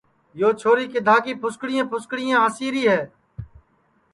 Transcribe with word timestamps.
یو 0.39 0.49
چھوری 0.59 0.85
کِدھا 0.93 1.15
کی 1.23 1.33
پُھسکریں 1.41 1.83
پُھسکریں 1.91 2.33
ہاسی 2.39 2.67
ری 2.73 2.83
ہے 2.91 3.01